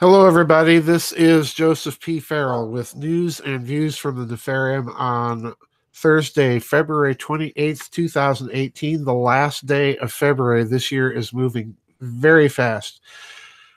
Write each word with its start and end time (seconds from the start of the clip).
Hello, 0.00 0.26
everybody. 0.26 0.78
This 0.78 1.12
is 1.12 1.52
Joseph 1.52 2.00
P. 2.00 2.20
Farrell 2.20 2.70
with 2.70 2.96
news 2.96 3.38
and 3.38 3.66
views 3.66 3.98
from 3.98 4.16
the 4.16 4.34
Nefarium 4.34 4.88
on 4.98 5.52
Thursday, 5.92 6.58
February 6.58 7.14
28th, 7.14 7.90
2018, 7.90 9.04
the 9.04 9.12
last 9.12 9.66
day 9.66 9.98
of 9.98 10.10
February. 10.10 10.64
This 10.64 10.90
year 10.90 11.10
is 11.10 11.34
moving 11.34 11.76
very 12.00 12.48
fast. 12.48 13.02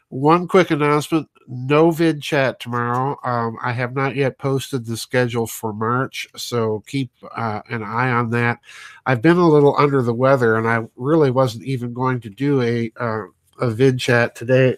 One 0.07 0.47
quick 0.47 0.71
announcement 0.71 1.27
no 1.45 1.91
vid 1.91 2.21
chat 2.21 2.57
tomorrow. 2.61 3.17
Um, 3.25 3.57
I 3.61 3.73
have 3.73 3.93
not 3.93 4.15
yet 4.15 4.37
posted 4.37 4.85
the 4.85 4.95
schedule 4.95 5.45
for 5.45 5.73
March, 5.73 6.29
so 6.37 6.85
keep 6.87 7.11
uh, 7.35 7.63
an 7.69 7.83
eye 7.83 8.11
on 8.11 8.29
that. 8.29 8.59
I've 9.05 9.21
been 9.21 9.35
a 9.35 9.49
little 9.49 9.75
under 9.77 10.01
the 10.01 10.13
weather, 10.13 10.55
and 10.55 10.69
I 10.69 10.87
really 10.95 11.31
wasn't 11.31 11.65
even 11.65 11.91
going 11.91 12.21
to 12.21 12.29
do 12.29 12.61
a, 12.61 12.93
uh, 12.97 13.23
a 13.59 13.69
vid 13.69 13.99
chat 13.99 14.37
today 14.37 14.77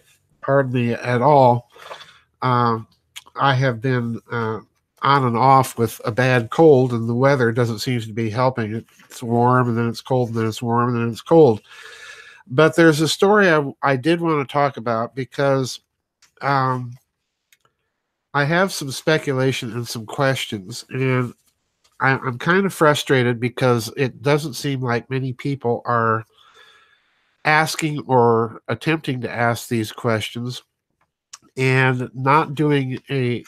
me, 0.72 0.92
at 0.92 1.22
all. 1.22 1.70
Uh, 2.42 2.80
I 3.34 3.54
have 3.54 3.80
been 3.80 4.20
uh, 4.30 4.60
on 5.02 5.24
and 5.24 5.36
off 5.36 5.78
with 5.78 6.00
a 6.04 6.12
bad 6.12 6.50
cold, 6.50 6.92
and 6.92 7.08
the 7.08 7.14
weather 7.14 7.52
doesn't 7.52 7.80
seem 7.80 8.00
to 8.00 8.12
be 8.12 8.30
helping. 8.30 8.84
It's 9.08 9.22
warm, 9.22 9.68
and 9.68 9.76
then 9.76 9.88
it's 9.88 10.00
cold, 10.00 10.30
and 10.30 10.38
then 10.38 10.46
it's 10.46 10.62
warm, 10.62 10.94
and 10.94 11.02
then 11.02 11.10
it's 11.10 11.22
cold. 11.22 11.62
But 12.48 12.76
there's 12.76 13.00
a 13.00 13.08
story 13.08 13.50
I, 13.50 13.72
I 13.82 13.96
did 13.96 14.20
want 14.20 14.46
to 14.46 14.52
talk 14.52 14.76
about 14.76 15.14
because 15.14 15.80
um, 16.42 16.92
I 18.34 18.44
have 18.44 18.72
some 18.72 18.90
speculation 18.90 19.72
and 19.72 19.86
some 19.86 20.06
questions, 20.06 20.84
and 20.90 21.34
I, 22.00 22.10
I'm 22.12 22.38
kind 22.38 22.66
of 22.66 22.74
frustrated 22.74 23.40
because 23.40 23.92
it 23.96 24.22
doesn't 24.22 24.54
seem 24.54 24.80
like 24.80 25.10
many 25.10 25.32
people 25.32 25.82
are 25.86 26.24
asking 27.46 28.00
or 28.06 28.60
attempting 28.68 29.20
to 29.22 29.30
ask 29.30 29.68
these 29.68 29.92
questions 29.92 30.62
and 31.56 32.10
not 32.14 32.54
doing 32.54 32.98
a 33.10 33.44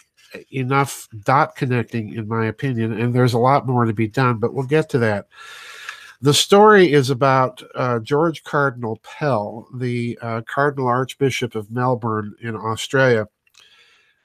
enough 0.52 1.08
dot 1.24 1.56
connecting 1.56 2.14
in 2.14 2.28
my 2.28 2.46
opinion 2.46 2.92
and 2.92 3.14
there's 3.14 3.32
a 3.32 3.38
lot 3.38 3.66
more 3.66 3.86
to 3.86 3.94
be 3.94 4.06
done 4.06 4.38
but 4.38 4.54
we'll 4.54 4.66
get 4.66 4.88
to 4.88 4.98
that. 4.98 5.26
The 6.20 6.34
story 6.34 6.92
is 6.92 7.10
about 7.10 7.62
uh, 7.74 7.98
george 8.00 8.44
cardinal 8.44 8.98
pell 9.02 9.68
the 9.74 10.18
uh, 10.22 10.42
cardinal 10.46 10.88
archbishop 10.88 11.54
of 11.54 11.70
melbourne 11.70 12.34
in 12.40 12.56
australia 12.56 13.26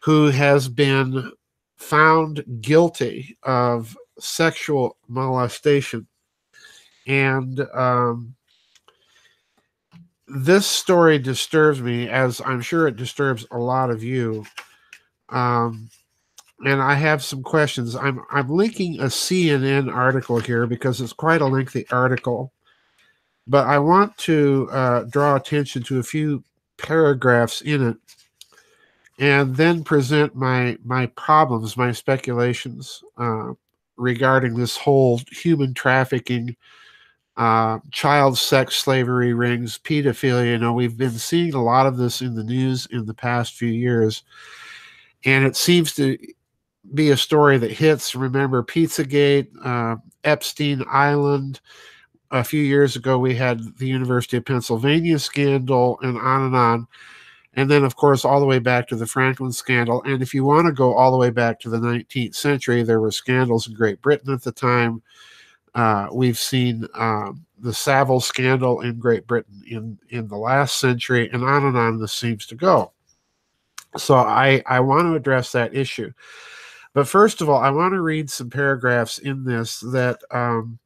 who 0.01 0.27
has 0.27 0.67
been 0.67 1.31
found 1.77 2.43
guilty 2.61 3.37
of 3.43 3.97
sexual 4.19 4.97
molestation. 5.07 6.07
And 7.07 7.59
um, 7.73 8.35
this 10.27 10.65
story 10.65 11.19
disturbs 11.19 11.81
me, 11.81 12.09
as 12.09 12.41
I'm 12.45 12.61
sure 12.61 12.87
it 12.87 12.95
disturbs 12.95 13.45
a 13.51 13.57
lot 13.57 13.89
of 13.89 14.03
you. 14.03 14.45
Um, 15.29 15.89
and 16.65 16.81
I 16.81 16.93
have 16.93 17.23
some 17.23 17.43
questions. 17.43 17.95
I'm 17.95 18.21
I'm 18.31 18.49
linking 18.49 18.99
a 18.99 19.05
CNN 19.05 19.93
article 19.93 20.39
here 20.39 20.65
because 20.65 21.01
it's 21.01 21.13
quite 21.13 21.41
a 21.41 21.45
lengthy 21.45 21.85
article, 21.89 22.53
but 23.47 23.67
I 23.67 23.79
want 23.79 24.17
to 24.19 24.69
uh, 24.71 25.03
draw 25.03 25.35
attention 25.35 25.83
to 25.83 25.99
a 25.99 26.03
few 26.03 26.43
paragraphs 26.77 27.61
in 27.61 27.89
it, 27.89 27.97
and 29.19 29.55
then 29.55 29.83
present 29.83 30.35
my 30.35 30.77
my 30.85 31.07
problems, 31.07 31.75
my 31.75 31.91
speculations 31.91 33.03
uh, 33.17 33.53
regarding 33.97 34.55
this 34.55 34.77
whole 34.77 35.19
human 35.31 35.73
trafficking 35.73 36.55
uh, 37.35 37.79
child 37.91 38.37
sex 38.37 38.75
slavery 38.75 39.33
rings, 39.33 39.79
pedophilia. 39.79 40.51
You 40.51 40.57
know, 40.59 40.73
we've 40.73 40.97
been 40.97 41.11
seeing 41.11 41.53
a 41.53 41.63
lot 41.63 41.87
of 41.87 41.97
this 41.97 42.21
in 42.21 42.35
the 42.35 42.43
news 42.43 42.87
in 42.91 43.05
the 43.05 43.13
past 43.13 43.53
few 43.55 43.69
years. 43.69 44.23
And 45.25 45.45
it 45.45 45.55
seems 45.55 45.93
to 45.95 46.17
be 46.93 47.09
a 47.09 47.17
story 47.17 47.57
that 47.57 47.71
hits. 47.71 48.13
Remember 48.13 48.61
Pizzagate, 48.61 49.47
uh, 49.63 49.97
Epstein 50.23 50.83
Island. 50.89 51.59
A 52.31 52.43
few 52.43 52.63
years 52.63 52.95
ago, 52.95 53.19
we 53.19 53.35
had 53.35 53.61
the 53.77 53.87
University 53.87 54.37
of 54.37 54.45
Pennsylvania 54.45 55.19
scandal, 55.19 55.99
and 56.01 56.17
on 56.17 56.41
and 56.41 56.55
on. 56.55 56.87
And 57.53 57.69
then, 57.69 57.83
of 57.83 57.95
course, 57.95 58.25
all 58.25 58.39
the 58.39 58.47
way 58.47 58.57
back 58.57 58.87
to 58.87 58.95
the 58.95 59.05
Franklin 59.05 59.51
scandal. 59.51 60.01
And 60.03 60.23
if 60.23 60.33
you 60.33 60.43
want 60.43 60.65
to 60.65 60.73
go 60.73 60.95
all 60.95 61.11
the 61.11 61.17
way 61.17 61.29
back 61.29 61.59
to 61.59 61.69
the 61.69 61.77
19th 61.77 62.33
century, 62.33 62.81
there 62.81 62.99
were 62.99 63.11
scandals 63.11 63.67
in 63.67 63.75
Great 63.75 64.01
Britain 64.01 64.33
at 64.33 64.41
the 64.41 64.51
time 64.51 65.03
uh, 65.75 66.07
we've 66.11 66.37
seen 66.37 66.87
um, 66.93 67.45
the 67.59 67.73
Savile 67.73 68.19
scandal 68.19 68.81
in 68.81 68.99
Great 68.99 69.25
Britain 69.25 69.63
in, 69.67 69.97
in 70.09 70.27
the 70.27 70.37
last 70.37 70.79
century, 70.79 71.29
and 71.31 71.43
on 71.43 71.65
and 71.65 71.77
on 71.77 71.99
this 71.99 72.13
seems 72.13 72.45
to 72.47 72.55
go. 72.55 72.91
So 73.97 74.15
I, 74.15 74.63
I 74.65 74.79
want 74.79 75.07
to 75.07 75.15
address 75.15 75.51
that 75.51 75.75
issue. 75.75 76.11
But 76.93 77.07
first 77.07 77.41
of 77.41 77.49
all, 77.49 77.59
I 77.59 77.71
want 77.71 77.93
to 77.93 78.01
read 78.01 78.29
some 78.29 78.49
paragraphs 78.49 79.17
in 79.17 79.43
this 79.43 79.79
that 79.79 80.19
um, 80.29 80.77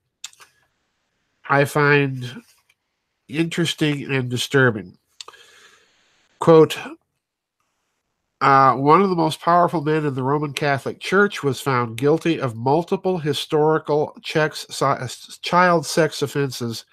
I 1.50 1.66
find 1.66 2.44
interesting 3.28 4.12
and 4.12 4.30
disturbing. 4.30 4.98
Quote, 6.40 6.78
uh, 8.42 8.76
one 8.76 9.02
of 9.02 9.10
the 9.10 9.16
most 9.16 9.42
powerful 9.42 9.82
men 9.82 10.06
in 10.06 10.14
the 10.14 10.24
Roman 10.24 10.54
Catholic 10.54 11.00
Church 11.00 11.42
was 11.42 11.60
found 11.60 11.98
guilty 11.98 12.40
of 12.40 12.56
multiple 12.56 13.18
historical 13.18 14.16
checks, 14.22 14.66
child 15.42 15.86
sex 15.86 16.22
offenses 16.22 16.86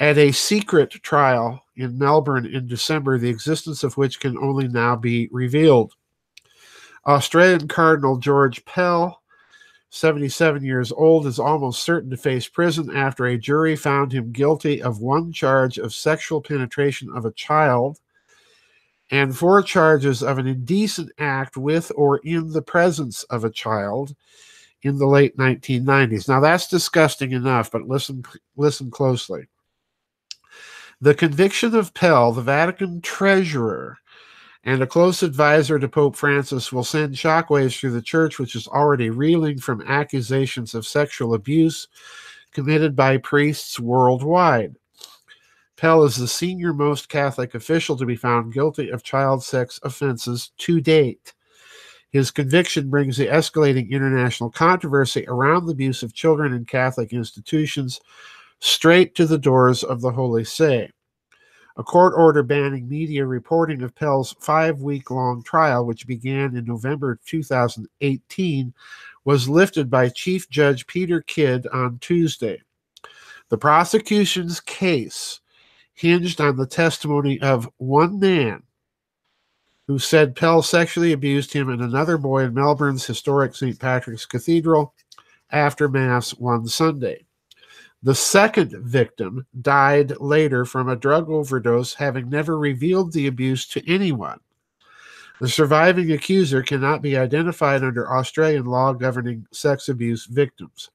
at 0.00 0.18
a 0.18 0.32
secret 0.32 0.90
trial 0.90 1.62
in 1.76 1.96
Melbourne 1.96 2.46
in 2.46 2.66
December, 2.66 3.18
the 3.18 3.28
existence 3.28 3.84
of 3.84 3.96
which 3.96 4.18
can 4.18 4.36
only 4.38 4.66
now 4.66 4.96
be 4.96 5.28
revealed. 5.30 5.92
Australian 7.06 7.68
Cardinal 7.68 8.18
George 8.18 8.64
Pell, 8.64 9.22
77 9.90 10.64
years 10.64 10.90
old, 10.90 11.26
is 11.26 11.38
almost 11.38 11.84
certain 11.84 12.10
to 12.10 12.16
face 12.16 12.48
prison 12.48 12.94
after 12.96 13.26
a 13.26 13.38
jury 13.38 13.76
found 13.76 14.12
him 14.12 14.32
guilty 14.32 14.82
of 14.82 15.00
one 15.00 15.32
charge 15.32 15.78
of 15.78 15.94
sexual 15.94 16.40
penetration 16.40 17.10
of 17.14 17.24
a 17.24 17.32
child 17.32 18.00
and 19.10 19.36
four 19.36 19.62
charges 19.62 20.22
of 20.22 20.38
an 20.38 20.46
indecent 20.46 21.10
act 21.18 21.56
with 21.56 21.90
or 21.96 22.18
in 22.18 22.52
the 22.52 22.62
presence 22.62 23.24
of 23.24 23.44
a 23.44 23.50
child 23.50 24.14
in 24.82 24.98
the 24.98 25.06
late 25.06 25.36
1990s. 25.36 26.28
Now 26.28 26.40
that's 26.40 26.68
disgusting 26.68 27.32
enough, 27.32 27.70
but 27.70 27.88
listen 27.88 28.24
listen 28.56 28.90
closely. 28.90 29.48
The 31.00 31.14
conviction 31.14 31.74
of 31.74 31.94
Pell, 31.94 32.32
the 32.32 32.42
Vatican 32.42 33.00
treasurer, 33.00 33.98
and 34.64 34.82
a 34.82 34.86
close 34.86 35.22
advisor 35.22 35.78
to 35.78 35.88
Pope 35.88 36.14
Francis 36.14 36.72
will 36.72 36.84
send 36.84 37.14
shockwaves 37.14 37.78
through 37.78 37.92
the 37.92 38.02
church, 38.02 38.38
which 38.38 38.54
is 38.54 38.68
already 38.68 39.08
reeling 39.08 39.58
from 39.58 39.80
accusations 39.82 40.74
of 40.74 40.86
sexual 40.86 41.34
abuse 41.34 41.88
committed 42.52 42.94
by 42.94 43.16
priests 43.16 43.80
worldwide. 43.80 44.76
Pell 45.80 46.04
is 46.04 46.16
the 46.16 46.28
senior 46.28 46.74
most 46.74 47.08
Catholic 47.08 47.54
official 47.54 47.96
to 47.96 48.04
be 48.04 48.14
found 48.14 48.52
guilty 48.52 48.90
of 48.90 49.02
child 49.02 49.42
sex 49.42 49.80
offenses 49.82 50.52
to 50.58 50.78
date. 50.78 51.32
His 52.10 52.30
conviction 52.30 52.90
brings 52.90 53.16
the 53.16 53.28
escalating 53.28 53.88
international 53.88 54.50
controversy 54.50 55.24
around 55.26 55.64
the 55.64 55.72
abuse 55.72 56.02
of 56.02 56.12
children 56.12 56.52
in 56.52 56.66
Catholic 56.66 57.14
institutions 57.14 57.98
straight 58.58 59.14
to 59.14 59.24
the 59.24 59.38
doors 59.38 59.82
of 59.82 60.02
the 60.02 60.10
Holy 60.10 60.44
See. 60.44 60.86
A 61.78 61.82
court 61.82 62.12
order 62.14 62.42
banning 62.42 62.86
media 62.86 63.24
reporting 63.24 63.80
of 63.80 63.94
Pell's 63.94 64.36
five 64.38 64.82
week 64.82 65.10
long 65.10 65.42
trial, 65.42 65.86
which 65.86 66.06
began 66.06 66.54
in 66.56 66.66
November 66.66 67.18
2018, 67.24 68.74
was 69.24 69.48
lifted 69.48 69.88
by 69.88 70.10
Chief 70.10 70.46
Judge 70.50 70.86
Peter 70.86 71.22
Kidd 71.22 71.66
on 71.68 71.98
Tuesday. 72.00 72.60
The 73.48 73.56
prosecution's 73.56 74.60
case 74.60 75.40
hinged 76.00 76.40
on 76.40 76.56
the 76.56 76.66
testimony 76.66 77.38
of 77.42 77.68
one 77.76 78.18
man 78.18 78.62
who 79.86 79.98
said 79.98 80.34
Pell 80.34 80.62
sexually 80.62 81.12
abused 81.12 81.52
him 81.52 81.68
and 81.68 81.82
another 81.82 82.16
boy 82.16 82.44
in 82.44 82.54
Melbourne's 82.54 83.04
historic 83.04 83.54
St. 83.54 83.78
Patrick's 83.78 84.24
Cathedral 84.24 84.94
after 85.50 85.90
Mass 85.90 86.30
one 86.30 86.66
Sunday. 86.66 87.26
The 88.02 88.14
second 88.14 88.70
victim 88.78 89.46
died 89.60 90.18
later 90.20 90.64
from 90.64 90.88
a 90.88 90.96
drug 90.96 91.28
overdose, 91.28 91.92
having 91.92 92.30
never 92.30 92.58
revealed 92.58 93.12
the 93.12 93.26
abuse 93.26 93.68
to 93.68 93.86
anyone. 93.86 94.40
The 95.38 95.50
surviving 95.50 96.10
accuser 96.12 96.62
cannot 96.62 97.02
be 97.02 97.18
identified 97.18 97.84
under 97.84 98.10
Australian 98.10 98.64
law 98.64 98.94
governing 98.94 99.46
sex 99.52 99.90
abuse 99.90 100.24
victims. 100.24 100.88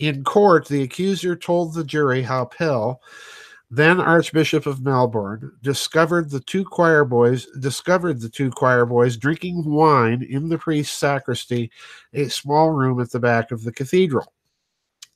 In 0.00 0.24
court, 0.24 0.66
the 0.66 0.82
accuser 0.82 1.36
told 1.36 1.74
the 1.74 1.84
jury 1.84 2.22
how 2.22 2.46
Pell 2.46 3.00
then 3.70 4.00
Archbishop 4.00 4.66
of 4.66 4.80
Melbourne 4.80 5.52
discovered 5.62 6.30
the 6.30 6.40
two 6.40 6.64
choir 6.64 7.04
boys 7.04 7.46
discovered 7.60 8.20
the 8.20 8.28
two 8.28 8.50
choir 8.50 8.86
boys 8.86 9.16
drinking 9.16 9.64
wine 9.64 10.22
in 10.22 10.48
the 10.48 10.56
priest's 10.56 10.96
sacristy, 10.96 11.70
a 12.14 12.28
small 12.28 12.70
room 12.70 13.00
at 13.00 13.10
the 13.10 13.20
back 13.20 13.50
of 13.50 13.64
the 13.64 13.72
cathedral. 13.72 14.32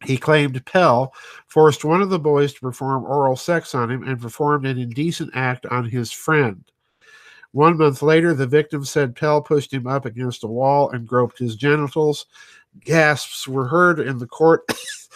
He 0.04 0.19
claimed 0.19 0.64
Pell 0.66 1.14
forced 1.46 1.84
one 1.84 2.02
of 2.02 2.10
the 2.10 2.19
boys 2.19 2.52
to 2.54 2.60
perform 2.60 3.04
oral 3.04 3.37
sex 3.37 3.75
on 3.75 3.90
him 3.90 4.02
and 4.02 4.20
performed 4.20 4.66
an 4.66 4.78
indecent 4.78 5.31
act 5.34 5.64
on 5.66 5.84
his 5.84 6.12
friend. 6.12 6.64
One 7.52 7.76
month 7.78 8.02
later, 8.02 8.34
the 8.34 8.46
victim 8.46 8.84
said 8.84 9.14
Pell 9.14 9.43
pushed 9.43 9.72
him 9.72 9.87
up 9.87 10.04
against 10.04 10.44
a 10.44 10.49
wall 10.49 10.90
and 10.90 11.06
groped 11.06 11.38
his 11.38 11.54
genitals. 11.54 12.26
Gasps 12.81 13.46
were 13.46 13.69
heard 13.69 14.00
in 14.00 14.19
the 14.19 14.26
court, 14.26 14.64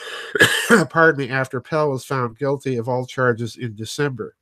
pardon 0.91 1.27
me, 1.27 1.31
after 1.31 1.61
Pell 1.61 1.91
was 1.91 2.05
found 2.05 2.39
guilty 2.39 2.77
of 2.77 2.89
all 2.89 3.07
charges 3.07 3.57
in 3.57 3.75
December. 3.75 4.37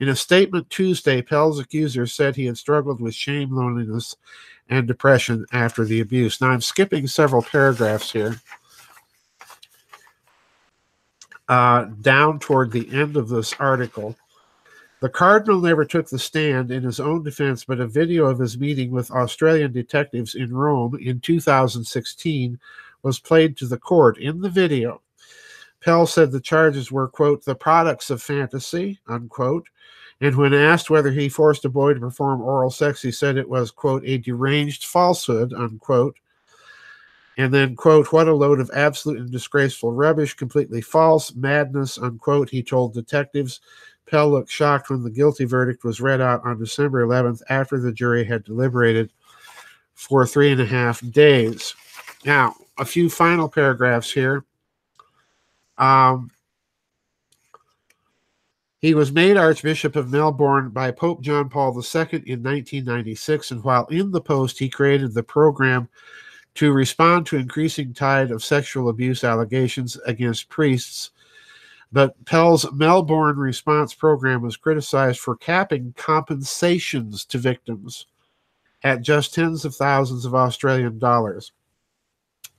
In 0.00 0.08
a 0.08 0.16
statement 0.16 0.70
Tuesday, 0.70 1.22
Pell's 1.22 1.58
accuser 1.58 2.06
said 2.06 2.36
he 2.36 2.46
had 2.46 2.58
struggled 2.58 3.00
with 3.00 3.14
shame, 3.14 3.50
loneliness, 3.50 4.16
and 4.68 4.86
depression 4.86 5.44
after 5.52 5.84
the 5.84 6.00
abuse. 6.00 6.40
Now, 6.40 6.50
I'm 6.50 6.60
skipping 6.60 7.06
several 7.06 7.42
paragraphs 7.42 8.12
here. 8.12 8.40
Uh, 11.48 11.86
down 12.02 12.38
toward 12.38 12.70
the 12.70 12.88
end 12.92 13.16
of 13.16 13.28
this 13.28 13.54
article. 13.58 14.14
The 15.00 15.08
Cardinal 15.08 15.60
never 15.60 15.84
took 15.84 16.08
the 16.08 16.18
stand 16.18 16.70
in 16.70 16.82
his 16.82 17.00
own 17.00 17.22
defense, 17.22 17.64
but 17.64 17.80
a 17.80 17.86
video 17.86 18.26
of 18.26 18.38
his 18.38 18.58
meeting 18.58 18.90
with 18.90 19.10
Australian 19.10 19.72
detectives 19.72 20.34
in 20.34 20.52
Rome 20.52 20.98
in 21.00 21.20
2016 21.20 22.58
was 23.02 23.18
played 23.18 23.56
to 23.56 23.66
the 23.66 23.78
court. 23.78 24.18
In 24.18 24.40
the 24.40 24.50
video, 24.50 25.02
Pell 25.80 26.06
said 26.06 26.32
the 26.32 26.40
charges 26.40 26.90
were, 26.90 27.08
quote, 27.08 27.44
the 27.44 27.54
products 27.54 28.10
of 28.10 28.22
fantasy, 28.22 28.98
unquote, 29.06 29.68
and 30.20 30.36
when 30.36 30.52
asked 30.52 30.90
whether 30.90 31.12
he 31.12 31.28
forced 31.28 31.64
a 31.64 31.68
boy 31.68 31.94
to 31.94 32.00
perform 32.00 32.40
oral 32.40 32.70
sex, 32.70 33.00
he 33.02 33.12
said 33.12 33.36
it 33.36 33.48
was, 33.48 33.70
quote, 33.70 34.02
a 34.04 34.18
deranged 34.18 34.84
falsehood, 34.84 35.52
unquote. 35.52 36.16
And 37.36 37.54
then, 37.54 37.76
quote, 37.76 38.12
what 38.12 38.26
a 38.26 38.34
load 38.34 38.58
of 38.58 38.70
absolute 38.74 39.18
and 39.20 39.30
disgraceful 39.30 39.92
rubbish, 39.92 40.34
completely 40.34 40.80
false, 40.80 41.36
madness, 41.36 41.96
unquote. 41.96 42.50
He 42.50 42.64
told 42.64 42.94
detectives. 42.94 43.60
Pell 44.06 44.28
looked 44.28 44.50
shocked 44.50 44.90
when 44.90 45.04
the 45.04 45.10
guilty 45.10 45.44
verdict 45.44 45.84
was 45.84 46.00
read 46.00 46.20
out 46.20 46.44
on 46.44 46.58
December 46.58 47.06
11th 47.06 47.42
after 47.48 47.78
the 47.78 47.92
jury 47.92 48.24
had 48.24 48.42
deliberated 48.42 49.12
for 49.94 50.26
three 50.26 50.50
and 50.50 50.60
a 50.60 50.66
half 50.66 51.00
days. 51.12 51.76
Now, 52.24 52.56
a 52.78 52.84
few 52.84 53.10
final 53.10 53.48
paragraphs 53.48 54.10
here. 54.10 54.44
Um, 55.76 56.30
he 58.80 58.94
was 58.94 59.10
made 59.10 59.36
Archbishop 59.36 59.96
of 59.96 60.12
Melbourne 60.12 60.70
by 60.70 60.92
Pope 60.92 61.20
John 61.20 61.48
Paul 61.48 61.70
II 61.70 62.22
in 62.26 62.42
1996, 62.42 63.50
and 63.50 63.64
while 63.64 63.86
in 63.86 64.12
the 64.12 64.20
post, 64.20 64.58
he 64.58 64.68
created 64.68 65.14
the 65.14 65.22
program 65.22 65.88
to 66.54 66.72
respond 66.72 67.26
to 67.26 67.36
increasing 67.36 67.92
tide 67.92 68.30
of 68.30 68.44
sexual 68.44 68.88
abuse 68.88 69.24
allegations 69.24 69.96
against 70.06 70.48
priests. 70.48 71.10
But 71.90 72.24
Pell's 72.24 72.70
Melbourne 72.72 73.36
response 73.36 73.94
program 73.94 74.42
was 74.42 74.56
criticized 74.56 75.20
for 75.20 75.36
capping 75.36 75.94
compensations 75.96 77.24
to 77.26 77.38
victims 77.38 78.06
at 78.84 79.02
just 79.02 79.34
tens 79.34 79.64
of 79.64 79.74
thousands 79.74 80.24
of 80.24 80.34
Australian 80.34 80.98
dollars. 80.98 81.52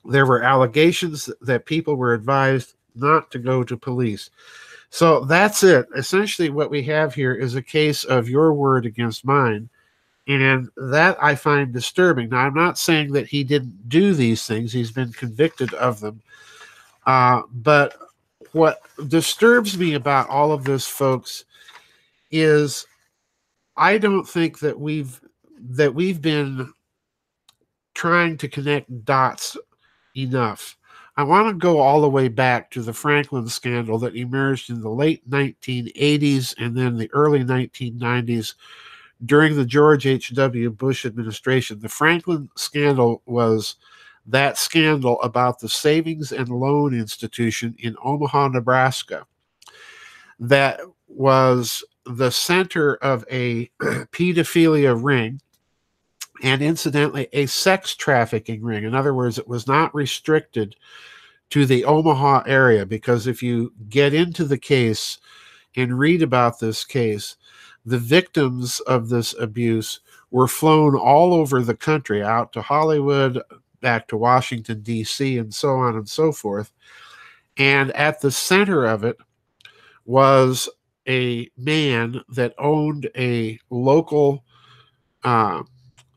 There 0.06 0.26
were 0.26 0.44
allegations 0.44 1.30
that 1.42 1.66
people 1.66 1.96
were 1.96 2.14
advised 2.14 2.74
not 2.96 3.32
to 3.32 3.40
go 3.40 3.64
to 3.64 3.78
police. 3.78 4.30
So 4.90 5.26
that's 5.26 5.64
it. 5.64 5.88
Essentially, 5.96 6.50
what 6.50 6.72
we 6.72 6.84
have 6.84 7.14
here 7.14 7.34
is 7.34 7.56
a 7.56 7.62
case 7.62 8.04
of 8.04 8.30
your 8.30 8.54
word 8.54 8.86
against 8.86 9.26
mine. 9.26 9.70
And 10.28 10.70
that 10.78 11.18
I 11.24 11.36
find 11.36 11.74
disturbing. 11.74 12.30
Now, 12.30 12.40
I'm 12.40 12.54
not 12.54 12.78
saying 12.78 13.14
that 13.14 13.28
he 13.28 13.44
didn't 13.44 13.90
do 13.90 14.14
these 14.14 14.46
things, 14.46 14.72
he's 14.72 14.92
been 14.92 15.12
convicted 15.12 15.74
of 15.74 16.00
them. 16.00 16.22
Uh, 17.06 17.42
but 17.52 17.96
what 18.52 18.82
disturbs 19.08 19.78
me 19.78 19.96
about 19.96 20.30
all 20.30 20.52
of 20.52 20.64
this, 20.64 20.88
folks, 20.88 21.46
is 22.32 22.86
I 23.76 23.98
don't 23.98 24.28
think 24.28 24.60
that 24.60 24.80
we've 24.80 25.20
that 25.62 25.94
we've 25.94 26.22
been 26.22 26.72
trying 27.94 28.38
to 28.38 28.48
connect 28.48 29.06
dots 29.06 29.58
enough. 30.24 30.78
I 31.18 31.24
want 31.24 31.50
to 31.50 31.54
go 31.54 31.80
all 31.80 32.02
the 32.02 32.10
way 32.10 32.30
back 32.30 32.72
to 32.72 32.82
the 32.82 32.94
Franklin 32.94 33.48
scandal 33.48 34.00
that 34.00 34.16
emerged 34.16 34.70
in 34.70 34.82
the 34.82 34.90
late 34.90 35.30
1980s 35.30 36.56
and 36.58 36.78
then 36.78 36.98
the 36.98 37.12
early 37.12 37.44
1990s 37.44 38.54
during 39.26 39.56
the 39.56 39.66
George 39.66 40.08
H.W. 40.08 40.72
Bush 40.72 41.06
administration. 41.06 41.80
The 41.80 41.90
Franklin 41.90 42.50
scandal 42.56 43.22
was 43.26 43.76
that 44.28 44.58
scandal 44.58 45.22
about 45.22 45.60
the 45.60 45.68
Savings 45.68 46.32
and 46.32 46.48
Loan 46.48 46.94
Institution 46.94 47.76
in 47.80 47.96
Omaha, 48.04 48.50
Nebraska, 48.50 49.26
that 50.40 50.80
was 51.08 51.84
the 52.06 52.32
center 52.32 52.96
of 52.96 53.26
a 53.30 53.70
pedophilia 53.82 54.98
ring 55.02 55.42
and 56.42 56.62
incidentally 56.62 57.28
a 57.34 57.46
sex 57.46 57.96
trafficking 57.96 58.62
ring. 58.62 58.84
In 58.84 58.96
other 58.96 59.14
words, 59.14 59.38
it 59.38 59.48
was 59.48 59.68
not 59.68 59.94
restricted 59.94 60.76
to 61.50 61.66
the 61.66 61.86
Omaha 61.86 62.44
area 62.46 62.86
because 62.86 63.28
if 63.28 63.42
you 63.42 63.74
get 63.90 64.14
into 64.14 64.46
the 64.46 64.58
case 64.58 65.20
and 65.76 65.98
read 65.98 66.22
about 66.22 66.60
this 66.60 66.86
case, 66.86 67.36
the 67.86 67.98
victims 67.98 68.80
of 68.82 69.10
this 69.10 69.34
abuse 69.40 70.02
were 70.32 70.48
flown 70.48 70.96
all 70.96 71.34
over 71.34 71.62
the 71.62 71.76
country, 71.76 72.24
out 72.24 72.54
to 72.54 72.62
Hollywood, 72.62 73.42
back 73.82 74.08
to 74.10 74.18
Washington, 74.18 74.82
D.C., 74.82 75.38
and 75.38 75.54
so 75.54 75.72
on 75.72 75.96
and 75.96 76.08
so 76.08 76.32
forth. 76.32 76.72
And 77.58 77.92
at 77.92 78.22
the 78.22 78.32
center 78.32 78.86
of 78.86 79.04
it 79.04 79.18
was 80.06 80.70
a 81.08 81.50
man 81.58 82.22
that 82.30 82.54
owned 82.58 83.10
a 83.18 83.60
local 83.70 84.44
uh, 85.24 85.64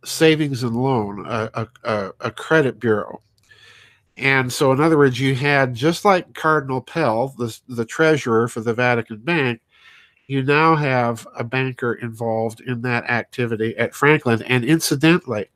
savings 0.05 0.63
and 0.63 0.77
loan, 0.77 1.25
a, 1.27 1.69
a, 1.85 2.11
a 2.21 2.31
credit 2.31 2.81
bureau. 2.81 3.23
And 4.17 4.53
so, 4.53 4.73
in 4.73 4.81
other 4.81 4.99
words, 4.99 5.19
you 5.19 5.35
had 5.35 5.75
just 5.75 6.05
like 6.05 6.35
Cardinal 6.35 6.81
Pell, 6.81 7.29
the, 7.39 7.59
the 7.69 7.85
treasurer 7.85 8.47
for 8.47 8.61
the 8.61 8.75
Vatican 8.75 9.19
Bank, 9.19 9.61
you 10.27 10.43
now 10.43 10.77
have 10.77 11.27
a 11.37 11.45
banker 11.45 11.95
involved 11.95 12.61
in 12.61 12.83
that 12.83 13.09
activity 13.11 13.77
at 13.77 13.95
Franklin. 13.95 14.43
And 14.43 14.65
incidentally, 14.65 15.49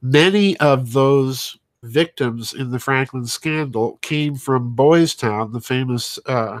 many 0.00 0.56
of 0.58 0.92
those 0.92 1.58
victims 1.82 2.54
in 2.54 2.70
the 2.70 2.78
Franklin 2.78 3.26
scandal 3.26 3.98
came 4.02 4.36
from 4.36 4.74
Boys 4.74 5.14
Town, 5.14 5.52
the 5.52 5.60
famous 5.60 6.18
uh, 6.26 6.60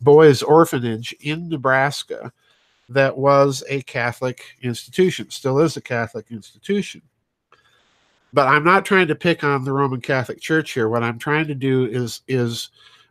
boys' 0.00 0.42
orphanage 0.42 1.14
in 1.20 1.48
Nebraska, 1.48 2.32
that 2.88 3.16
was 3.16 3.62
a 3.68 3.82
Catholic 3.82 4.44
institution, 4.62 5.30
still 5.30 5.58
is 5.60 5.76
a 5.76 5.80
Catholic 5.80 6.26
institution. 6.30 7.02
But 8.32 8.48
I'm 8.48 8.64
not 8.64 8.84
trying 8.84 9.06
to 9.08 9.14
pick 9.14 9.44
on 9.44 9.64
the 9.64 9.72
Roman 9.72 10.00
Catholic 10.00 10.40
Church 10.40 10.72
here. 10.72 10.88
What 10.88 11.04
I'm 11.04 11.18
trying 11.18 11.46
to 11.46 11.54
do 11.54 11.86
is 11.86 12.22
is 12.26 12.70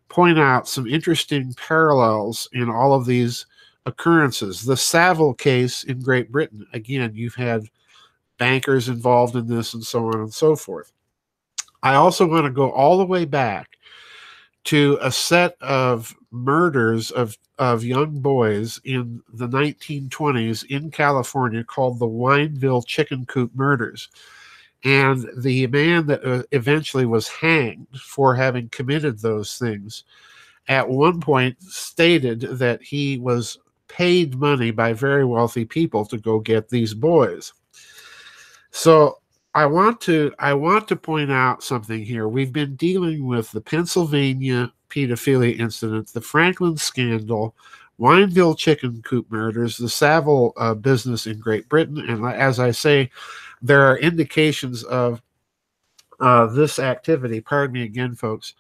point 0.10 0.38
out 0.38 0.68
some 0.68 0.86
interesting 0.86 1.54
parallels 1.54 2.48
in 2.54 2.70
all 2.70 2.94
of 2.94 3.06
these 3.06 3.46
occurrences. 3.86 4.64
The 4.64 4.78
Savile 4.78 5.34
case 5.34 5.86
in 5.86 6.02
Great 6.02 6.32
Britain, 6.32 6.68
again, 6.74 7.12
you've 7.16 7.36
had 7.36 7.64
bankers 8.38 8.90
involved 8.90 9.36
in 9.36 9.48
this 9.48 9.74
and 9.74 9.84
so 9.84 10.08
on 10.08 10.20
and 10.20 10.34
so 10.34 10.56
forth. 10.56 10.92
I 11.82 11.96
also 11.96 12.28
want 12.28 12.46
to 12.46 12.52
go 12.52 12.72
all 12.72 12.98
the 12.98 13.06
way 13.06 13.26
back 13.26 13.78
to 14.66 14.98
a 15.02 15.12
set 15.12 15.56
of 15.62 16.16
murders 16.32 17.12
of, 17.12 17.38
of 17.60 17.84
young 17.84 18.20
boys 18.20 18.80
in 18.86 19.22
the 19.34 19.48
1920s 19.48 20.66
in 20.66 20.90
California 20.90 21.64
called 21.64 22.00
the 22.00 22.08
Wineville 22.08 22.86
Chicken 22.86 23.26
Coop 23.26 23.52
murders. 23.54 24.10
And 24.86 25.30
the 25.38 25.68
man 25.68 26.08
that 26.08 26.26
uh, 26.26 26.44
eventually 26.52 27.06
was 27.06 27.28
hanged 27.28 27.88
for 28.02 28.36
having 28.36 28.70
committed 28.70 29.20
those 29.20 29.58
things 29.58 30.04
at 30.68 30.88
one 30.88 31.20
point 31.20 31.62
stated 31.62 32.42
that 32.42 32.82
he 32.82 33.18
was 33.18 33.58
paid 33.88 34.36
money 34.36 34.72
by 34.72 34.94
very 34.94 35.26
wealthy 35.26 35.66
people 35.66 36.06
to 36.06 36.18
go 36.18 36.40
get 36.40 36.70
these 36.70 36.94
boys. 36.94 37.54
So 38.72 39.20
I 39.56 39.66
want 39.66 40.02
to 40.02 40.34
I 40.40 40.54
want 40.54 40.88
to 40.88 40.96
point 40.96 41.32
out 41.32 41.64
something 41.64 42.04
here. 42.04 42.28
We've 42.28 42.54
been 42.54 42.76
dealing 42.76 43.28
with 43.28 43.52
the 43.52 43.62
Pennsylvania 43.62 44.72
pedophilia 44.90 45.60
incident, 45.60 46.08
the 46.14 46.22
Franklin 46.22 46.78
scandal, 46.78 47.56
Wineville 48.00 48.58
chicken 48.58 49.02
coop 49.04 49.32
murders, 49.32 49.78
the 49.78 49.90
Savile 49.90 50.54
uh, 50.58 50.74
business 50.74 51.28
in 51.28 51.40
Great 51.40 51.70
Britain, 51.70 51.98
and 52.00 52.26
as 52.26 52.60
I 52.60 52.72
say, 52.72 53.12
there 53.62 53.82
are 53.82 53.98
indications 53.98 54.84
of 54.84 55.22
uh, 56.20 56.48
this 56.48 56.80
activity. 56.80 57.42
Pardon 57.42 57.74
me 57.74 57.84
again, 57.84 58.16
folks. 58.16 58.54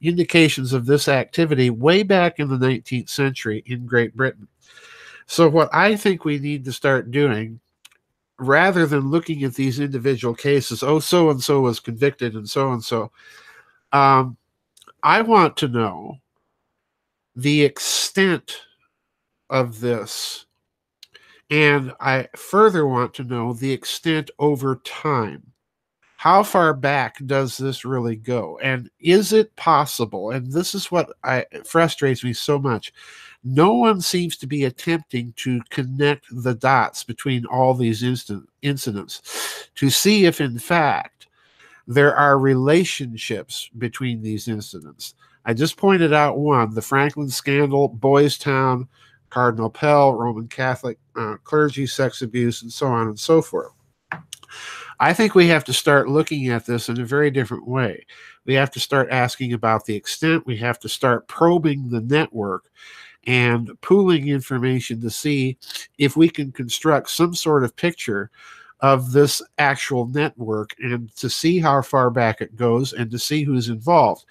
Indications 0.00 0.72
of 0.72 0.86
this 0.86 1.08
activity 1.08 1.70
way 1.70 2.02
back 2.02 2.38
in 2.38 2.48
the 2.48 2.56
19th 2.56 3.08
century 3.08 3.62
in 3.66 3.86
Great 3.86 4.16
Britain. 4.16 4.48
So, 5.26 5.48
what 5.48 5.68
I 5.72 5.94
think 5.94 6.24
we 6.24 6.38
need 6.38 6.64
to 6.64 6.72
start 6.72 7.10
doing, 7.10 7.60
rather 8.40 8.86
than 8.86 9.10
looking 9.10 9.44
at 9.44 9.54
these 9.54 9.80
individual 9.80 10.34
cases, 10.34 10.82
oh, 10.82 10.98
so 11.00 11.30
and 11.30 11.42
so 11.42 11.60
was 11.62 11.80
convicted 11.80 12.34
and 12.34 12.48
so 12.48 12.72
and 12.72 12.82
so, 12.84 13.12
um, 13.92 14.36
I 15.02 15.22
want 15.22 15.56
to 15.58 15.68
know 15.68 16.18
the 17.36 17.62
extent 17.62 18.56
of 19.50 19.80
this 19.80 20.46
And 21.50 21.92
I 22.00 22.28
further 22.36 22.86
want 22.86 23.14
to 23.14 23.24
know 23.24 23.52
the 23.52 23.72
extent 23.72 24.30
over 24.38 24.76
time. 24.84 25.52
How 26.20 26.42
far 26.42 26.74
back 26.74 27.16
does 27.24 27.56
this 27.56 27.86
really 27.86 28.14
go? 28.14 28.60
And 28.62 28.90
is 29.00 29.32
it 29.32 29.56
possible? 29.56 30.32
And 30.32 30.52
this 30.52 30.74
is 30.74 30.92
what 30.92 31.10
I, 31.24 31.46
frustrates 31.64 32.22
me 32.22 32.34
so 32.34 32.58
much. 32.58 32.92
No 33.42 33.72
one 33.72 34.02
seems 34.02 34.36
to 34.36 34.46
be 34.46 34.64
attempting 34.64 35.32
to 35.36 35.62
connect 35.70 36.26
the 36.30 36.54
dots 36.54 37.04
between 37.04 37.46
all 37.46 37.72
these 37.72 38.02
instant, 38.02 38.46
incidents 38.60 39.70
to 39.76 39.88
see 39.88 40.26
if, 40.26 40.42
in 40.42 40.58
fact, 40.58 41.26
there 41.86 42.14
are 42.14 42.38
relationships 42.38 43.70
between 43.78 44.20
these 44.20 44.46
incidents. 44.46 45.14
I 45.46 45.54
just 45.54 45.78
pointed 45.78 46.12
out 46.12 46.36
one 46.36 46.74
the 46.74 46.82
Franklin 46.82 47.30
scandal, 47.30 47.88
Boys 47.88 48.36
Town, 48.36 48.88
Cardinal 49.30 49.70
Pell, 49.70 50.12
Roman 50.12 50.48
Catholic 50.48 50.98
uh, 51.16 51.36
clergy, 51.44 51.86
sex 51.86 52.20
abuse, 52.20 52.60
and 52.60 52.70
so 52.70 52.88
on 52.88 53.08
and 53.08 53.18
so 53.18 53.40
forth. 53.40 53.72
I 54.98 55.12
think 55.12 55.34
we 55.34 55.48
have 55.48 55.64
to 55.64 55.72
start 55.72 56.08
looking 56.08 56.48
at 56.48 56.66
this 56.66 56.88
in 56.88 57.00
a 57.00 57.04
very 57.04 57.30
different 57.30 57.66
way. 57.66 58.06
We 58.44 58.54
have 58.54 58.70
to 58.72 58.80
start 58.80 59.08
asking 59.10 59.52
about 59.52 59.84
the 59.84 59.94
extent, 59.94 60.46
we 60.46 60.56
have 60.58 60.78
to 60.80 60.88
start 60.88 61.28
probing 61.28 61.88
the 61.88 62.00
network 62.00 62.70
and 63.26 63.70
pooling 63.80 64.28
information 64.28 65.00
to 65.00 65.10
see 65.10 65.58
if 65.98 66.16
we 66.16 66.28
can 66.28 66.52
construct 66.52 67.10
some 67.10 67.34
sort 67.34 67.64
of 67.64 67.76
picture 67.76 68.30
of 68.80 69.12
this 69.12 69.42
actual 69.58 70.06
network 70.06 70.74
and 70.78 71.14
to 71.16 71.28
see 71.28 71.58
how 71.58 71.82
far 71.82 72.10
back 72.10 72.40
it 72.40 72.56
goes 72.56 72.92
and 72.92 73.10
to 73.10 73.18
see 73.18 73.42
who's 73.42 73.68
involved. 73.68 74.24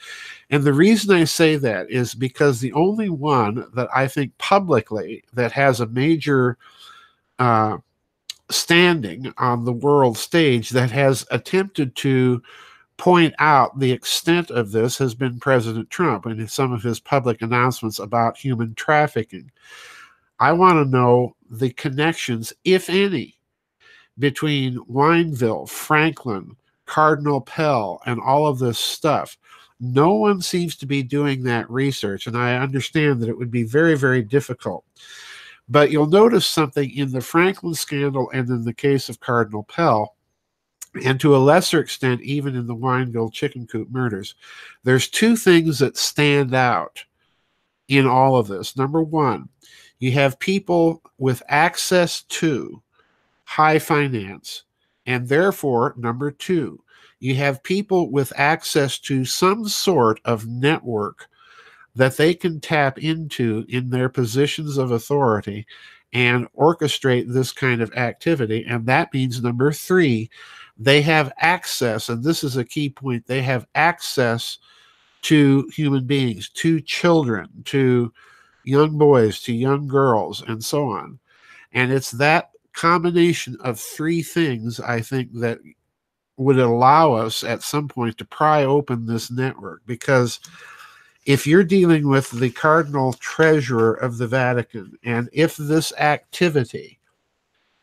And 0.50 0.64
the 0.64 0.74
reason 0.74 1.16
I 1.16 1.26
say 1.26 1.56
that 1.58 1.90
is 1.92 2.16
because 2.16 2.60
the 2.60 2.74
only 2.74 3.10
one 3.10 3.68
that 3.76 3.90
I 3.96 4.08
think 4.08 4.36
publicly 4.40 5.24
that 5.34 5.52
has 5.52 5.80
a 5.82 5.88
major 5.88 6.58
uh, 7.38 7.78
standing 8.50 9.34
on 9.38 9.66
the 9.66 9.74
world 9.74 10.18
stage 10.18 10.70
that 10.72 10.92
has 10.92 11.26
attempted 11.32 11.96
to 11.98 12.42
point 12.98 13.34
out 13.40 13.80
the 13.80 13.92
extent 13.92 14.52
of 14.52 14.72
this 14.72 14.98
has 14.98 15.16
been 15.16 15.40
President 15.40 15.90
Trump 15.90 16.26
and 16.26 16.50
some 16.52 16.74
of 16.74 16.84
his 16.84 17.00
public 17.00 17.42
announcements 17.42 18.00
about 18.00 18.38
human 18.38 18.76
trafficking. 18.76 19.50
I 20.40 20.52
want 20.54 20.76
to 20.76 20.90
know 20.90 21.36
the 21.50 21.72
connections, 21.72 22.54
if 22.66 22.90
any, 22.90 23.38
between 24.18 24.80
Wineville, 24.80 25.70
Franklin, 25.70 26.58
Cardinal 26.86 27.42
Pell, 27.42 28.02
and 28.06 28.20
all 28.20 28.48
of 28.48 28.60
this 28.60 28.80
stuff. 28.80 29.38
No 29.80 30.16
one 30.16 30.42
seems 30.42 30.76
to 30.78 30.86
be 30.86 31.04
doing 31.04 31.44
that 31.44 31.70
research, 31.70 32.28
and 32.28 32.38
I 32.38 32.58
understand 32.58 33.22
that 33.22 33.30
it 33.30 33.38
would 33.38 33.52
be 33.52 33.64
very, 33.64 33.96
very 33.96 34.22
difficult. 34.22 34.84
But 35.70 35.92
you'll 35.92 36.08
notice 36.08 36.48
something 36.48 36.90
in 36.92 37.12
the 37.12 37.22
Franklin 37.22 37.76
scandal 37.76 38.30
and 38.34 38.50
in 38.50 38.64
the 38.64 38.74
case 38.74 39.08
of 39.08 39.20
Cardinal 39.20 39.64
Pell, 39.64 40.16
and 41.06 41.20
to 41.20 41.36
a 41.36 41.38
lesser 41.38 41.80
extent, 41.80 42.22
even 42.22 42.56
in 42.56 42.66
the 42.66 42.76
Wineville 42.76 43.32
chicken 43.32 43.68
coop 43.68 43.90
murders. 43.92 44.34
There's 44.84 45.08
two 45.08 45.36
things 45.36 45.80
that 45.80 45.98
stand 45.98 46.56
out 46.56 47.04
in 47.88 48.08
all 48.08 48.36
of 48.36 48.48
this. 48.48 48.76
Number 48.76 49.04
one, 49.04 49.50
you 50.00 50.12
have 50.14 50.40
people 50.40 51.02
with 51.18 51.44
access 51.48 52.24
to 52.24 52.82
high 53.44 53.80
finance. 53.80 54.64
And 55.06 55.28
therefore, 55.28 55.94
number 55.98 56.32
two, 56.32 56.84
you 57.20 57.36
have 57.36 57.64
people 57.64 58.12
with 58.12 58.32
access 58.36 59.00
to 59.00 59.26
some 59.26 59.68
sort 59.68 60.22
of 60.24 60.48
network 60.48 61.28
that 61.96 62.18
they 62.18 62.34
can 62.34 62.60
tap 62.60 63.00
into 63.00 63.66
in 63.70 63.90
their 63.90 64.10
positions 64.10 64.78
of 64.78 64.92
authority 64.92 65.66
and 66.14 66.52
orchestrate 66.54 67.32
this 67.32 67.52
kind 67.52 67.82
of 67.82 67.94
activity. 67.94 68.66
And 68.68 68.86
that 68.88 69.14
means 69.14 69.42
number 69.42 69.72
three, 69.72 70.30
they 70.78 71.02
have 71.02 71.34
access, 71.40 72.10
and 72.10 72.24
this 72.24 72.44
is 72.44 72.58
a 72.58 72.64
key 72.64 72.90
point, 72.90 73.28
they 73.28 73.42
have 73.42 73.68
access 73.76 74.58
to 75.24 75.70
human 75.76 76.06
beings, 76.06 76.50
to 76.50 76.80
children, 76.80 77.50
to 77.66 78.14
young 78.64 78.98
boys, 78.98 79.42
to 79.42 79.54
young 79.54 79.88
girls, 79.88 80.42
and 80.48 80.64
so 80.64 80.90
on. 80.90 81.20
And 81.74 81.92
it's 81.92 82.12
that 82.12 82.52
combination 82.74 83.58
of 83.62 83.80
three 83.80 84.24
things, 84.24 84.80
I 84.80 85.02
think, 85.02 85.34
that 85.34 85.60
would 86.38 86.60
allow 86.60 87.12
us 87.12 87.44
at 87.44 87.62
some 87.62 87.90
point 87.90 88.18
to 88.18 88.26
pry 88.26 88.64
open 88.64 89.06
this 89.06 89.30
network. 89.30 89.82
Because 89.86 90.40
if 91.30 91.46
you're 91.46 91.64
dealing 91.64 92.08
with 92.08 92.32
the 92.32 92.50
cardinal 92.50 93.14
treasurer 93.14 93.94
of 93.94 94.18
the 94.18 94.26
Vatican, 94.26 94.98
and 95.04 95.30
if 95.32 95.56
this 95.58 95.94
activity 96.00 96.98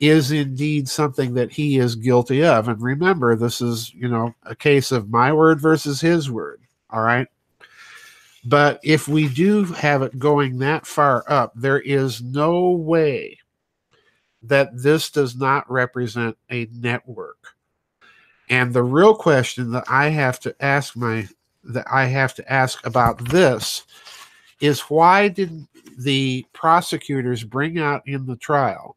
is 0.01 0.33
indeed 0.33 0.89
something 0.89 1.33
that 1.35 1.53
he 1.53 1.79
is 1.79 1.95
guilty 1.95 2.43
of, 2.43 2.67
and 2.67 2.83
remember, 2.83 3.37
this 3.37 3.61
is, 3.61 3.95
you 3.95 4.09
know, 4.09 4.35
a 4.43 4.57
case 4.57 4.91
of 4.91 5.11
my 5.11 5.33
word 5.33 5.61
versus 5.61 6.01
his 6.01 6.29
word, 6.29 6.61
all 6.91 7.03
right? 7.03 7.29
But 8.45 8.81
if 8.83 9.07
we 9.07 9.29
do 9.29 9.63
have 9.63 10.03
it 10.03 10.19
going 10.19 10.59
that 10.59 10.85
far 10.85 11.23
up, 11.29 11.53
there 11.55 11.81
is 11.81 12.21
no 12.21 12.71
way 12.71 13.39
that 14.43 14.71
this 14.77 15.09
does 15.09 15.37
not 15.37 15.71
represent 15.71 16.37
a 16.51 16.69
network. 16.73 17.55
And 18.49 18.75
the 18.75 18.83
real 18.83 19.15
question 19.15 19.71
that 19.71 19.85
I 19.89 20.09
have 20.09 20.41
to 20.41 20.57
ask 20.61 20.97
my 20.97 21.29
that 21.67 21.87
I 21.91 22.07
have 22.07 22.35
to 22.35 22.53
ask 22.53 22.85
about 22.87 23.29
this 23.29 23.85
is 24.61 24.81
why 24.83 25.29
did 25.29 25.67
the 25.99 26.45
prosecutors 26.53 27.45
bring 27.45 27.79
out 27.79 28.03
in 28.07 28.27
the 28.27 28.37
trial 28.37 28.97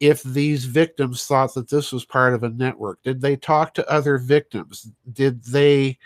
if 0.00 0.22
these 0.22 0.64
victims 0.64 1.24
thought 1.24 1.54
that 1.54 1.70
this 1.70 1.92
was 1.92 2.04
part 2.04 2.34
of 2.34 2.42
a 2.42 2.50
network? 2.50 3.02
Did 3.02 3.20
they 3.20 3.36
talk 3.36 3.74
to 3.74 3.90
other 3.90 4.18
victims? 4.18 4.90
Did 5.12 5.42
they 5.44 5.98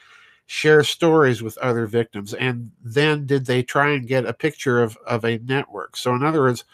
share 0.46 0.82
stories 0.82 1.42
with 1.42 1.58
other 1.58 1.86
victims? 1.86 2.34
And 2.34 2.70
then 2.82 3.26
did 3.26 3.46
they 3.46 3.62
try 3.62 3.90
and 3.90 4.06
get 4.06 4.26
a 4.26 4.32
picture 4.32 4.82
of, 4.82 4.96
of 5.06 5.24
a 5.24 5.38
network? 5.38 5.96
So, 5.96 6.14
in 6.14 6.24
other 6.24 6.40
words, 6.40 6.64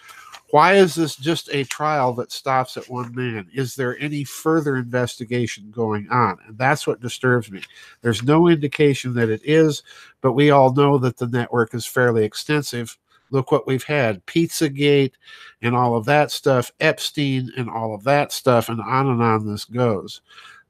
why 0.51 0.75
is 0.75 0.95
this 0.95 1.17
just 1.17 1.49
a 1.53 1.65
trial 1.65 2.13
that 2.15 2.31
stops 2.31 2.77
at 2.77 2.89
one 2.89 3.15
man? 3.15 3.49
Is 3.53 3.75
there 3.75 3.99
any 3.99 4.25
further 4.25 4.77
investigation 4.77 5.71
going 5.71 6.09
on? 6.09 6.39
And 6.47 6.57
that's 6.57 6.87
what 6.87 7.01
disturbs 7.01 7.51
me. 7.51 7.63
There's 8.03 8.23
no 8.23 8.49
indication 8.49 9.15
that 9.15 9.29
it 9.29 9.41
is, 9.45 9.83
but 10.21 10.33
we 10.33 10.51
all 10.51 10.73
know 10.73 10.99
that 10.99 11.17
the 11.17 11.27
network 11.27 11.75
is 11.75 11.85
fairly 11.85 12.25
extensive. 12.25 12.97
Look 13.31 13.51
what 13.51 13.67
we've 13.67 13.83
had 13.83 14.25
Pizzagate 14.27 15.15
and 15.63 15.75
all 15.75 15.97
of 15.97 16.05
that 16.05 16.31
stuff, 16.31 16.71
Epstein 16.79 17.51
and 17.57 17.69
all 17.69 17.93
of 17.93 18.05
that 18.05 18.33
stuff, 18.33 18.69
and 18.69 18.81
on 18.81 19.09
and 19.09 19.23
on 19.23 19.47
this 19.47 19.65
goes. 19.65 20.21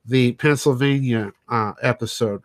The 0.06 0.32
Pennsylvania 0.32 1.32
uh, 1.50 1.72
episode. 1.82 2.42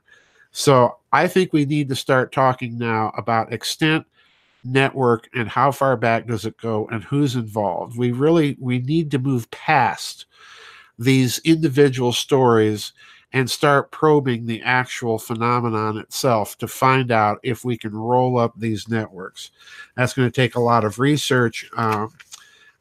So 0.51 0.97
I 1.13 1.27
think 1.27 1.53
we 1.53 1.65
need 1.65 1.87
to 1.89 1.95
start 1.95 2.33
talking 2.33 2.77
now 2.77 3.13
about 3.17 3.53
extent 3.53 4.05
network 4.63 5.29
and 5.33 5.49
how 5.49 5.71
far 5.71 5.97
back 5.97 6.27
does 6.27 6.45
it 6.45 6.57
go 6.57 6.87
and 6.91 7.03
who's 7.03 7.35
involved. 7.35 7.97
We 7.97 8.11
really 8.11 8.57
we 8.59 8.79
need 8.79 9.11
to 9.11 9.19
move 9.19 9.49
past 9.51 10.25
these 10.99 11.39
individual 11.39 12.11
stories 12.11 12.93
and 13.33 13.49
start 13.49 13.91
probing 13.91 14.45
the 14.45 14.61
actual 14.61 15.17
phenomenon 15.17 15.97
itself 15.97 16.57
to 16.57 16.67
find 16.67 17.11
out 17.11 17.39
if 17.43 17.63
we 17.63 17.77
can 17.77 17.95
roll 17.95 18.37
up 18.37 18.53
these 18.57 18.89
networks. 18.89 19.51
That's 19.95 20.13
going 20.13 20.27
to 20.27 20.35
take 20.35 20.55
a 20.55 20.59
lot 20.59 20.83
of 20.83 20.99
research 20.99 21.69
uh, 21.75 22.07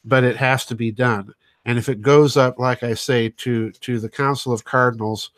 but 0.04 0.24
it 0.24 0.36
has 0.36 0.64
to 0.66 0.74
be 0.74 0.90
done. 0.90 1.34
And 1.66 1.78
if 1.78 1.88
it 1.88 2.00
goes 2.00 2.36
up 2.36 2.58
like 2.58 2.82
i 2.82 2.94
say 2.94 3.28
to 3.28 3.70
to 3.70 4.00
the 4.00 4.08
council 4.08 4.52
of 4.52 4.64
cardinals 4.64 5.30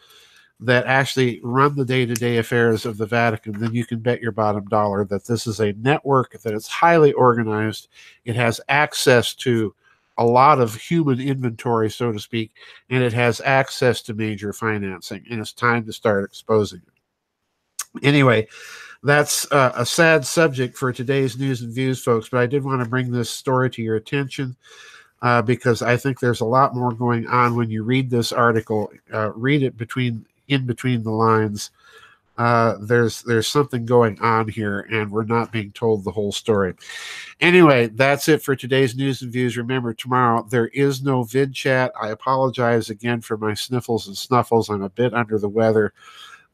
that 0.65 0.87
actually 0.87 1.41
run 1.43 1.75
the 1.75 1.85
day-to-day 1.85 2.39
affairs 2.39 2.87
of 2.87 2.97
the 2.97 3.07
Vatican, 3.07 3.59
then 3.59 3.75
you 3.75 3.85
can 3.85 3.99
bet 3.99 4.21
your 4.21 4.33
bottom 4.33 4.65
dollar 4.67 5.05
that 5.07 5.27
this 5.27 5.47
is 5.47 5.61
a 5.61 5.73
network 5.75 6.41
that 6.43 6.55
is 6.55 6.67
highly 6.67 7.13
organized. 7.13 7.89
It 8.25 8.37
has 8.37 8.61
access 8.69 9.35
to 9.37 9.75
a 10.19 10.25
lot 10.25 10.61
of 10.61 10.75
human 10.75 11.21
inventory, 11.21 11.91
so 11.91 12.13
to 12.13 12.19
speak, 12.19 12.53
and 12.91 13.03
it 13.03 13.13
has 13.13 13.41
access 13.41 14.03
to 14.03 14.15
major 14.15 14.53
financing. 14.53 15.25
And 15.31 15.41
it's 15.41 15.53
time 15.53 15.85
to 15.87 15.93
start 15.93 16.25
exposing 16.25 16.83
it. 16.87 18.05
Anyway, 18.05 18.47
that's 19.03 19.51
uh, 19.51 19.73
a 19.75 19.85
sad 19.85 20.25
subject 20.25 20.77
for 20.77 20.93
today's 20.93 21.39
news 21.39 21.63
and 21.63 21.75
views, 21.75 22.03
folks. 22.03 22.29
But 22.29 22.41
I 22.41 22.47
did 22.47 22.63
want 22.63 22.83
to 22.83 22.89
bring 22.89 23.11
this 23.11 23.31
story 23.31 23.69
to 23.71 23.83
your 23.83 23.97
attention. 23.97 24.57
Uh, 25.23 25.41
because 25.41 25.83
I 25.83 25.97
think 25.97 26.19
there's 26.19 26.41
a 26.41 26.45
lot 26.45 26.75
more 26.75 26.93
going 26.93 27.29
on 27.29 27.55
when 27.55 27.71
you 27.71 27.85
read 27.85 28.11
this 28.11 28.33
article. 28.33 28.93
Uh, 29.15 29.31
read 29.37 29.63
it 29.63 29.77
between 29.77 30.27
in 30.49 30.67
between 30.67 31.03
the 31.03 31.11
lines. 31.11 31.71
Uh, 32.39 32.77
there's 32.81 33.23
there's 33.23 33.47
something 33.47 33.85
going 33.85 34.19
on 34.21 34.49
here, 34.49 34.81
and 34.91 35.11
we're 35.11 35.25
not 35.25 35.53
being 35.53 35.71
told 35.73 36.03
the 36.03 36.11
whole 36.11 36.33
story. 36.33 36.75
Anyway, 37.41 37.89
that's 37.89 38.27
it 38.29 38.43
for 38.43 38.57
today's 38.57 38.97
news 38.97 39.21
and 39.21 39.31
views. 39.31 39.57
Remember, 39.57 39.93
tomorrow 39.93 40.47
there 40.51 40.69
is 40.69 41.03
no 41.03 41.25
vid 41.25 41.53
chat. 41.53 41.93
I 42.01 42.09
apologize 42.09 42.89
again 42.89 43.21
for 43.21 43.37
my 43.37 43.53
sniffles 43.53 44.07
and 44.07 44.17
snuffles. 44.17 44.71
I'm 44.71 44.83
a 44.83 44.89
bit 44.89 45.13
under 45.13 45.39
the 45.39 45.49
weather. 45.49 45.93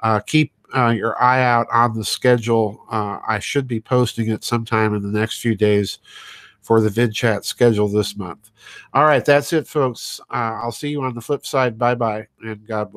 Uh, 0.00 0.20
keep 0.20 0.52
uh, 0.76 0.88
your 0.88 1.20
eye 1.22 1.42
out 1.42 1.68
on 1.72 1.94
the 1.94 2.04
schedule. 2.04 2.84
Uh, 2.90 3.20
I 3.26 3.38
should 3.38 3.68
be 3.68 3.80
posting 3.80 4.30
it 4.30 4.44
sometime 4.44 4.94
in 4.94 5.02
the 5.02 5.18
next 5.18 5.40
few 5.40 5.54
days 5.54 6.00
for 6.60 6.80
the 6.80 6.90
vid 6.90 7.14
chat 7.14 7.44
schedule 7.44 7.88
this 7.88 8.16
month. 8.16 8.50
All 8.92 9.04
right, 9.04 9.24
that's 9.24 9.52
it, 9.52 9.66
folks. 9.66 10.20
Uh, 10.28 10.58
I'll 10.62 10.72
see 10.72 10.90
you 10.90 11.02
on 11.02 11.14
the 11.14 11.20
flip 11.20 11.46
side. 11.46 11.78
Bye 11.78 11.94
bye, 11.94 12.26
and 12.42 12.66
God 12.66 12.92
bless. 12.92 12.96